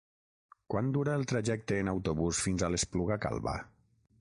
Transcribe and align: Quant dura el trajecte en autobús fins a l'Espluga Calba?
Quant 0.73 0.87
dura 0.95 1.13
el 1.21 1.27
trajecte 1.33 1.77
en 1.83 1.91
autobús 1.93 2.41
fins 2.47 2.65
a 2.65 2.71
l'Espluga 2.77 3.19
Calba? 3.27 3.55